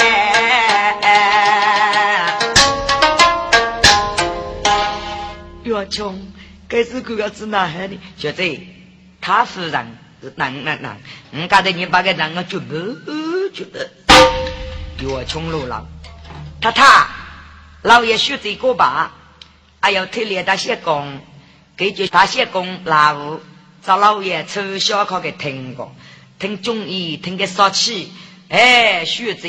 [5.62, 6.32] 岳冲，
[6.68, 7.98] 该是个要子哪海的？
[8.16, 8.60] 小子，
[9.20, 9.98] 他夫人
[10.36, 10.98] 男男男，
[11.32, 12.74] 我刚才你把个男个就不
[13.54, 13.88] 觉得。
[14.98, 15.86] 岳冲路了，
[16.60, 17.08] 他他
[17.82, 19.12] 老爷学这个吧，
[19.80, 21.20] 还要推连他谢公，
[21.76, 23.40] 给就他谢公老五
[23.84, 25.94] 找老爷抽小考给听过，
[26.38, 28.12] 听中医听个少气，
[28.48, 29.48] 哎，学这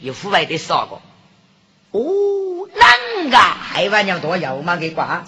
[0.00, 1.00] 有户外的少个。
[1.90, 4.76] 哦，啷个还玩娘多要嘛？
[4.76, 5.24] 给挂，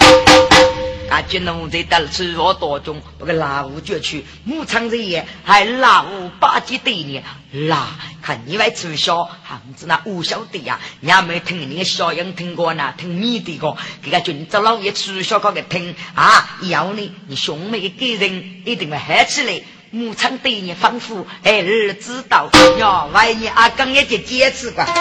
[1.11, 7.21] 俺军农在得吃我多中，不个老五绝去，牧场这也还老五八几对呢？
[7.69, 7.89] 啦，
[8.23, 10.79] 看你外吃小，还子那五晓得呀？
[11.01, 12.95] 你还没听你小样听过呢？
[12.97, 16.59] 听你的个，给个军这老爷吃小搞个听啊！
[16.63, 19.61] 要呢，你兄妹给人一定会嗨起来。
[19.91, 22.49] 牧场对你吩咐，哎，儿知道
[22.79, 23.07] 呀？
[23.07, 24.87] 万一阿刚也就坚持吧。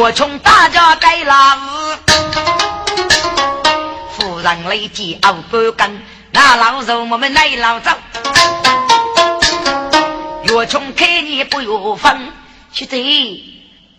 [0.00, 0.37] 我从
[0.88, 1.68] 大家给老五，
[4.10, 7.94] 夫人立即熬干根，那老肉我们来老早。
[10.44, 12.32] 岳冲看你不有分，
[12.72, 12.96] 去走。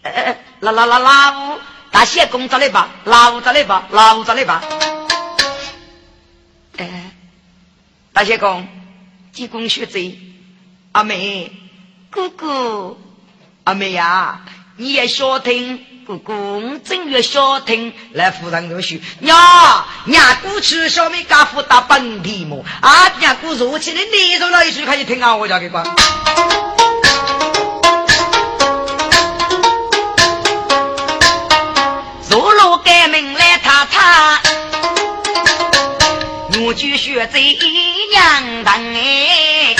[0.01, 1.59] 呃，老老老老五，
[1.91, 4.63] 大谢公找来吧，老五找来吧，老五找来吧。
[6.77, 7.11] 哎，
[8.13, 8.67] 大谢公，
[9.31, 10.17] 济公学贼，
[10.93, 11.51] 阿妹，
[12.11, 12.99] 姑姑，
[13.65, 14.41] 阿妹呀，
[14.77, 15.85] 你也小听。
[16.09, 16.33] 姑姑
[16.83, 19.37] 正月小听来夫人就说：“娘
[20.05, 22.65] 娘姑去小妹家夫打本地么？
[22.81, 25.85] 啊娘姑如起来你说那一句开始听啊，我叫给关。
[32.27, 34.41] 入路改名来他他，
[36.59, 39.77] 我就学这娘当哎，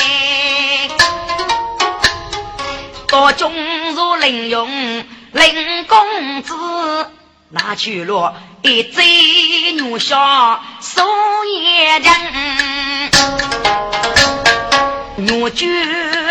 [3.08, 3.52] 多中
[3.96, 4.70] 如林用。”
[5.32, 6.56] 林公子
[7.50, 11.04] 拿去了一嘴牛小手
[11.46, 13.12] 也人，
[15.18, 15.68] 牛驹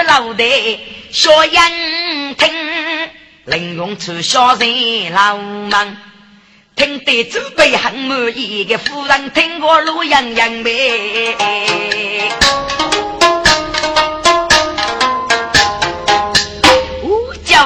[0.03, 0.81] 老的
[1.13, 2.51] 小人听，
[3.45, 5.97] 林用出小人老忙，
[6.75, 11.37] 听得祖辈很满意的夫人听过路洋洋呗。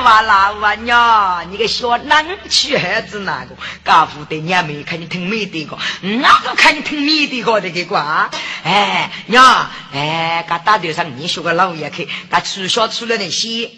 [0.02, 8.30] 娃老娃娘，你个小男女孩子那个，家父的娘没看你听没的个，我都看你听没的个的给瓜。
[8.64, 13.70] 哎娘，哎，噶大队上你说个老爷去，噶取消出了那些，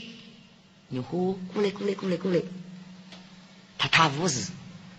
[0.89, 2.41] 你呼过来过来过来过来，
[3.79, 4.51] 他他无事，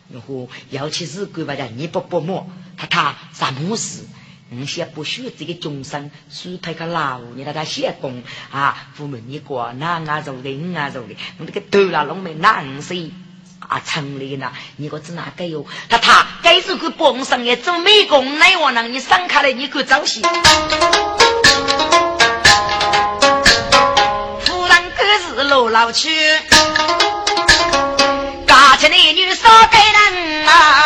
[0.07, 2.47] 你呼尤其是干吧的，你不不摸，
[2.77, 4.03] 他他啥么事？
[4.49, 8.21] 你先不学这个众生，是派个老你让他先工
[8.51, 8.89] 啊！
[8.93, 13.11] 父母你过哪啊做的，哪啊做的，我这个头啦拢没难谁
[13.59, 14.51] 啊成立呢？
[14.77, 15.65] 你个只哪个哟？
[15.89, 20.21] 他他该是个帮上也做美工，哪我让你上开来，你可早些。
[20.21, 20.27] 夫
[24.67, 26.09] 人可是老老去，
[28.45, 30.84] 家前的女少给人啊。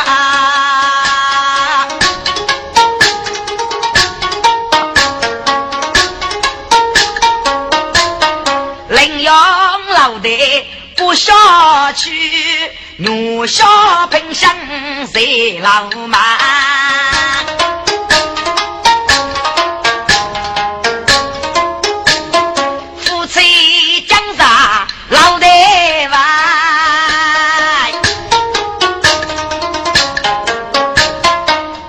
[13.01, 13.65] 怒下
[14.07, 14.53] 喷香
[15.13, 15.21] 在
[15.61, 16.19] 浪漫。
[22.97, 26.19] 夫妻江上老台湾，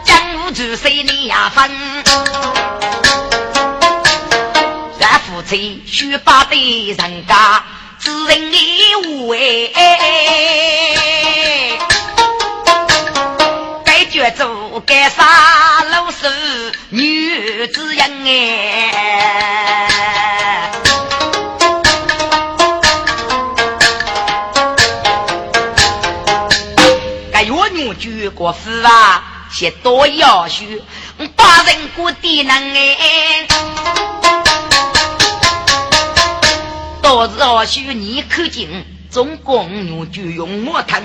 [0.04, 1.68] 江湖之水你呀分，
[5.00, 7.64] 咱夫妻须把的人家。
[8.11, 8.56] 知人的
[9.06, 9.38] 无哎，
[13.84, 16.26] 该就学做该杀老师
[16.88, 18.32] 女子人哎。
[27.32, 30.64] 该岳女举过夫啊，些多要求，
[31.36, 33.46] 八人过地能哎。
[37.11, 41.02] 多要求你可敬，总共女就用木藤。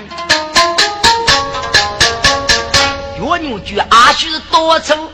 [3.18, 5.10] 岳女举阿须多丑，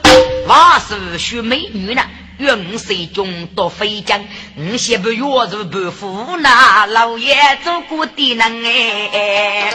[0.47, 2.03] 瓦是许美女呢。
[2.37, 4.23] 愿五水中多飞将，
[4.59, 9.73] 五些不月如不服那老爷做过的能哎。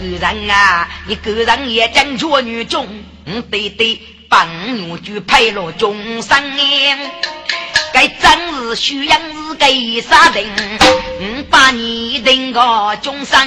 [0.00, 2.86] 个人啊，一个人也将做女中，
[3.26, 4.00] 嗯对对，
[4.34, 6.98] 帮女就配了终生哎。
[7.92, 10.44] 该真是需要是给啥人？
[11.20, 13.38] 五，把你定个终生。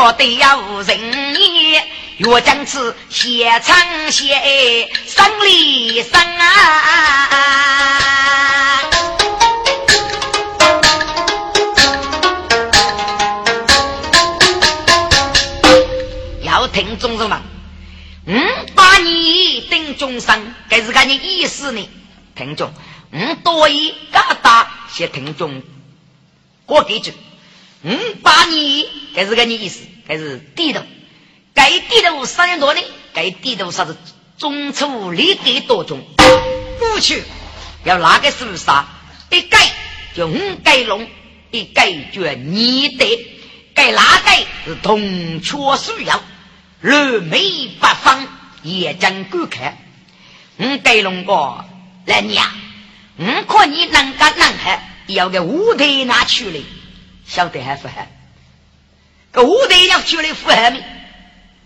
[0.00, 0.98] 我得要人
[1.36, 1.84] 也，
[2.18, 6.48] 若将此写唱写生里生啊！
[19.88, 21.88] 你定终生，该是看你意思呢？
[22.34, 22.72] 听众，
[23.10, 25.62] 嗯，多一嘎达，写听众
[26.66, 27.14] 过几句。
[27.82, 30.82] 嗯，把你，这是个你意思，这是地头，
[31.54, 32.80] 该地头三年多呢，
[33.14, 33.96] 该地头啥子
[34.36, 36.04] 中初立给多种，
[36.78, 37.22] 过去
[37.84, 38.88] 要哪个是啥？
[39.30, 39.58] 一改
[40.14, 41.08] 就五改龙，
[41.50, 43.26] 一改就你的，
[43.74, 44.30] 该哪个
[44.66, 46.20] 是铜雀树摇，
[46.82, 48.26] 六眉八方
[48.76, 49.78] 也将观看，
[50.58, 51.64] 五改龙哥
[52.04, 52.46] 来娘，
[53.18, 56.60] 五看你能干能海，要个五台拿去了。
[57.26, 58.08] 晓得还不还？
[59.30, 60.82] 个五代要出来富海没？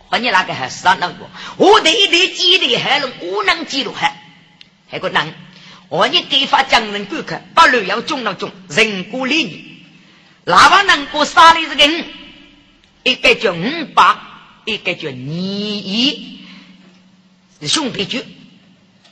[0.09, 1.31] 和你那个还是那个？
[1.59, 4.21] 五代一代几代还能无能记录还？
[4.91, 5.33] 还个能？
[5.89, 9.85] 我你给发匠人顾客，把路要种了种，人过礼仪，
[10.45, 12.07] 哪怕能过杀的这个人，
[13.03, 16.42] 一个叫五八，一个叫你一，
[17.69, 18.25] 兄弟局，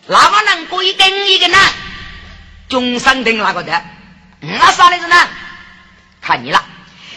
[0.07, 1.59] 哪个能过一根一个呢？
[2.69, 3.83] 终生定哪个的？
[4.43, 5.17] 我杀的是呢？
[6.21, 6.65] 看你了，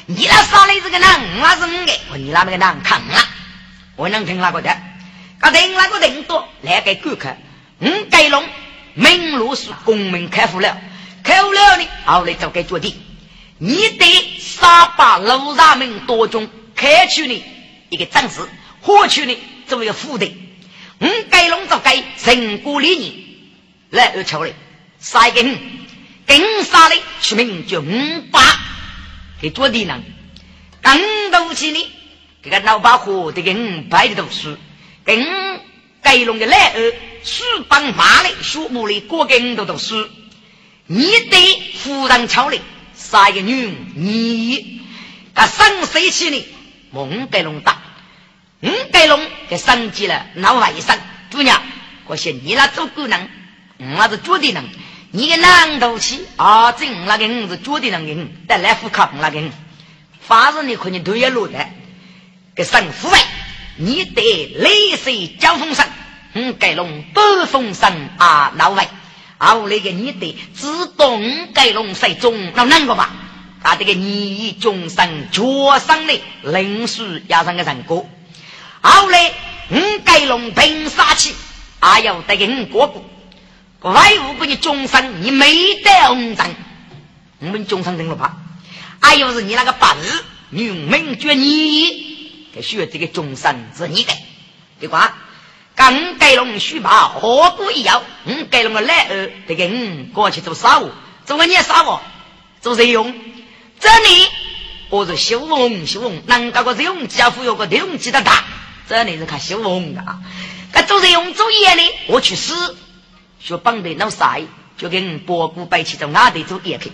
[0.05, 1.09] 你那杀的这个人，
[1.41, 3.19] 我是五个，我你那个人看了，
[3.95, 4.75] 我能听那个的，
[5.39, 6.47] 他听那个人多？
[6.61, 7.35] 来给顾客，
[7.79, 8.43] 五盖龙。
[8.95, 10.77] 明路是公民开户了，
[11.23, 12.95] 开户了呢，后来就该决定，
[13.57, 17.43] 你得杀把路上门多中开出呢
[17.89, 18.47] 一个正子，
[18.81, 19.35] 获取呢
[19.67, 20.31] 作为一个副的，
[21.03, 23.13] 五盖龙就该成果理念
[23.89, 24.53] 来而求的，
[24.99, 25.57] 杀一个五，
[26.25, 28.41] 跟杀的取名叫五八。
[29.41, 30.03] 给做的人，
[30.81, 30.97] 刚
[31.29, 31.91] 读起呢，
[32.41, 34.57] 这个老把火，这个五百的读书，
[35.03, 35.59] 跟
[36.01, 36.93] 盖龙的来儿，
[37.25, 40.07] 书帮马的书目的过跟都读书，
[40.87, 42.61] 你得夫人朝里
[42.95, 44.81] 杀一个女你，
[45.35, 46.45] 他生谁起呢？
[46.91, 47.81] 蒙盖龙大，
[48.63, 50.97] 五盖龙给升级了老外甥，
[51.29, 51.61] 姑娘，
[52.05, 53.29] 我说你那做工人，
[53.97, 54.63] 我是做的人。
[55.11, 56.71] 你个难读起啊！
[56.71, 59.41] 真那个人是绝对能给你带来福靠那个。
[59.41, 59.51] 人，
[60.21, 61.59] 反正你可能都要落的。
[62.55, 63.21] 给神父哎，
[63.75, 65.85] 你得雷水交风声，
[66.33, 68.87] 嗯，盖龙北风声啊，老外。
[69.37, 73.11] 啊，我那个你得自动盖龙水中那难个吧？
[73.61, 75.41] 他这个你终生绝
[75.85, 78.05] 生的灵书压上个人歌，
[78.83, 79.31] 后来
[79.69, 81.33] 嗯，盖龙平杀气，
[81.79, 83.03] 还要得给你过过。
[83.91, 86.53] 外务给你终身，你没得红章，
[87.39, 88.37] 我们终身定了吧？
[89.01, 94.13] 还有是你那个本事，你名绝你，给学这个终身是你的，
[94.79, 95.17] 对吧？
[95.75, 98.03] 刚盖龙须把何故一要？
[98.25, 100.91] 嗯，盖龙个来儿，这个嗯过去做啥物？
[101.25, 101.99] 做个你啥物？
[102.61, 103.13] 做谁用？
[103.79, 104.27] 这里
[104.89, 108.43] 我是修翁，修翁能搞个用家父有个用机的大，
[108.87, 110.01] 这里是看修翁的。
[110.01, 110.19] 啊。
[110.73, 111.81] 那做谁用做业呢？
[112.07, 112.75] 我去死。
[113.39, 114.43] 学帮的老晒，
[114.77, 116.93] 就跟博古摆起在外头做业去，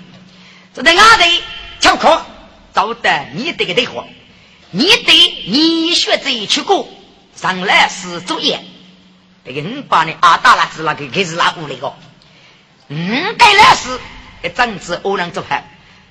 [0.74, 1.24] 就在外头
[1.80, 2.26] 翘课，
[2.74, 4.04] 找得你这个对话，
[4.72, 6.90] 你对你学这去过，
[7.36, 8.66] 上来是作业，
[9.46, 11.94] 这个五八呢阿大拉子那个开始拉过来个，
[12.88, 14.00] 嗯，该来是
[14.44, 15.70] 一整治欧人做海，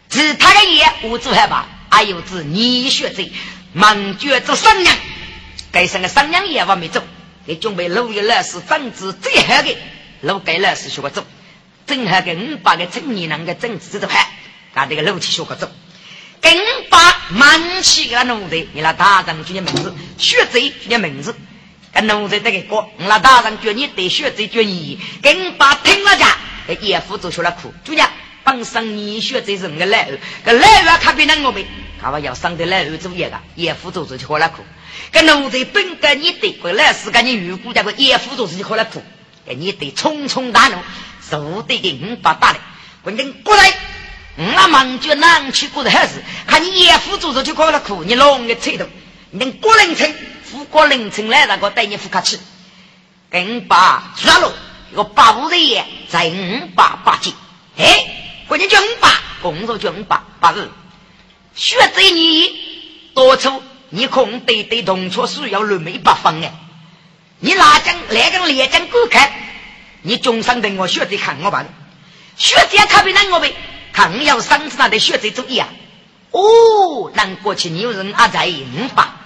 [0.09, 3.29] 其他的业我做海吧，还有指你学这。
[3.73, 4.87] 忙觉做商人，
[5.71, 7.03] 该上个商人业我没做，
[7.47, 9.77] 给准备六月来是整治最好的。
[10.23, 11.25] 老盖了是学个做，
[11.87, 14.29] 正好给五百个青年人的政治制度派，
[14.75, 15.71] 把这个路去学个走。
[16.41, 16.57] 跟
[16.89, 16.99] 把
[17.31, 21.35] 满起个奴才，你那大人叫你名字，学贼叫你名字。
[21.93, 26.37] 跟奴才这个歌，你那大人叫你对学贼叫你，跟把听了家，
[26.81, 27.73] 也扶走出了苦。
[27.85, 28.11] 主家
[28.45, 31.65] 本身你学贼是个来儿，个来儿可别能我们，
[32.01, 34.65] 他们要上的来儿做一个，也扶走出去喝了苦。
[35.13, 39.03] 跟奴才本该你对，回来是跟你预估这个也扶走出去喝了苦。
[39.47, 40.77] 你得匆匆大怒，
[41.31, 42.59] 受得给五把大的，
[43.03, 43.73] 关键过来。
[44.41, 48.87] 我忙就难去过的孩子，看你爷夫做着就过了苦，你弄个菜头，
[49.33, 52.39] 你过凌晨，富过凌晨来那个带你付客气，
[53.31, 54.53] 跟把抓了，
[54.95, 57.35] 个八五的爷在五八八斤，
[57.79, 60.69] 哎，关键叫五八，工作叫五八八日，
[61.57, 62.55] 学这你
[63.15, 63.61] 多出，
[63.91, 66.53] 你空对对同学需要六枚八分哎，
[67.41, 69.31] 你哪将来跟连将过开，
[70.03, 71.65] 你终生等我学着看我吧，
[72.37, 73.55] 学着看别人我呗。
[73.91, 75.67] 看要上次那的学者主意啊！
[76.31, 79.17] 哦，难过去你有人阿在五八，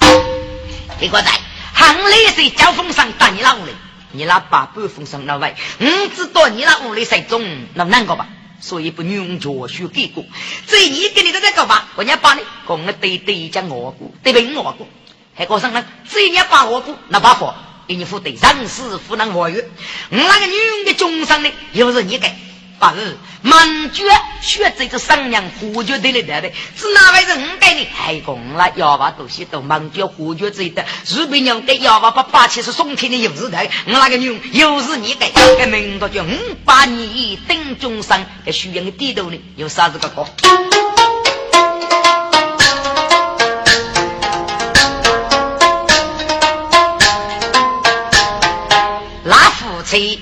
[0.98, 1.30] 结果在
[1.74, 3.72] 行里是交锋上打你那屋里，
[4.12, 5.86] 你那把半封上那位，唔
[6.16, 7.44] 知道你那屋里谁中
[7.74, 8.28] 那难过吧？
[8.62, 10.24] 所以不用教书给过，
[10.68, 11.88] 这你给你都在搞吧？
[11.96, 14.86] 我娘把你讲个对对讲我过，对不我过，
[15.34, 15.84] 还过上呢？
[16.08, 17.52] 这你把我过那把火
[17.88, 19.68] 给你付对，人事不能活跃，
[20.10, 22.32] 我那个女人的终生呢，又是你给。
[22.82, 24.02] 八日满绝
[24.40, 27.88] 学这个商量胡绝的来的，是哪位人给的？
[27.96, 40.26] 开工了，要把东西都满绝胡绝这的，日本人给要把把八七是送天的又是的，我那个女又是你给，给名字叫五八年丁中山，给徐阳的地头呢，有啥子个歌？
[49.24, 50.20] 拉夫妻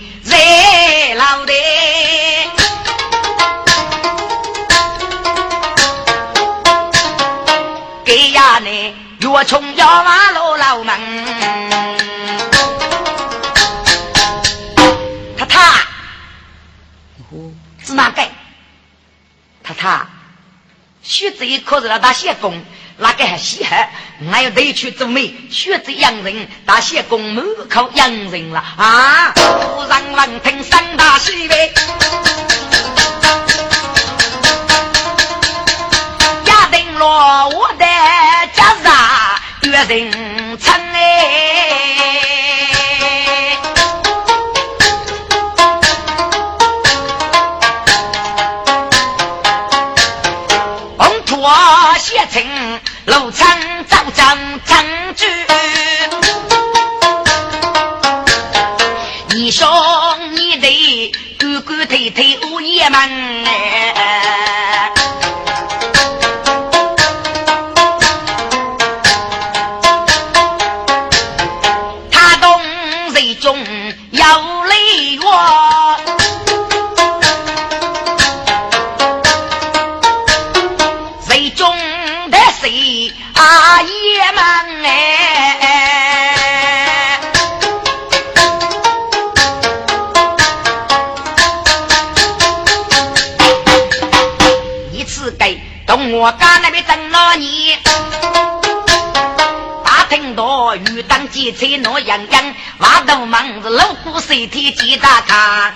[9.33, 10.99] 我从要马路老门，
[15.39, 15.61] 太太，
[17.87, 18.22] 是哪个？
[19.62, 20.01] 太太，
[21.01, 22.61] 学这一科是那大谢公，
[22.97, 23.89] 哪个还稀罕？
[24.33, 29.31] 俺要得去做媒，学这洋人大谢公门口洋人了啊！
[29.37, 31.72] 突然闻听三大喜呗，
[36.47, 37.70] 压定了我
[39.61, 39.70] 的。
[39.88, 40.11] 人
[40.58, 40.98] 称哎，
[50.98, 51.42] 红土
[51.98, 52.42] 写成
[53.06, 53.48] 路长
[53.88, 54.84] 早长长
[55.16, 55.26] 句，
[59.30, 63.08] 你说你的哥哥太太我也忙
[96.20, 96.59] 我家那边等
[101.31, 105.72] 鸡菜闹洋洋，挖头忙子老虎身体几大卡，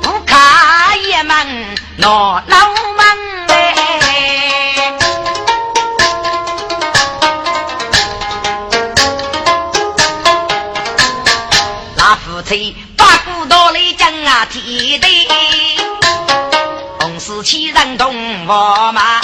[0.00, 1.44] 不卡也忙
[1.96, 2.58] 闹老
[2.96, 3.06] 忙
[3.48, 4.94] 哎，
[11.96, 15.08] 那夫妻把骨头来讲啊提的。
[17.18, 19.20] 死气人同我嘛，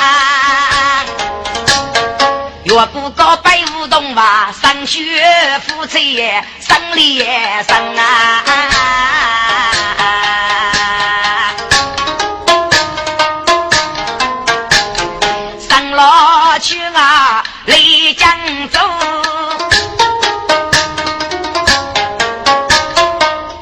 [2.69, 5.01] 越不高白无动嘛，上学
[5.67, 7.19] 夫妻也生理
[7.67, 8.45] 生啊，
[15.67, 18.31] 上老去啊，离江
[18.69, 18.79] 走，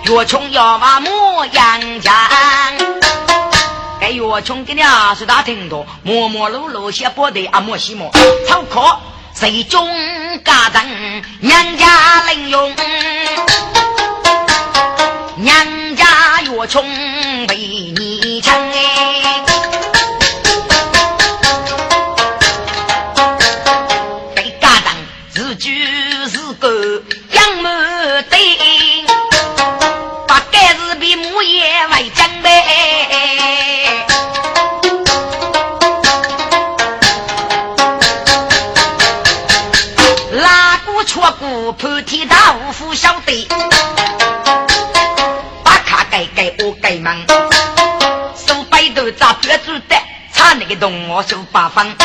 [0.03, 1.16] 越穷越把模
[4.43, 8.11] 穷给你二十大听多，磨磨碌碌些不得阿莫西莫，
[8.49, 8.99] 草课
[9.35, 9.89] 谁中
[10.45, 10.85] 家长
[11.41, 12.75] 娘家零用，
[15.37, 16.85] 娘家越穷
[17.49, 17.86] 为
[50.67, 51.96] 个洞我手八方。